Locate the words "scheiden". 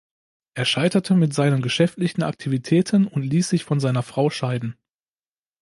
4.31-4.75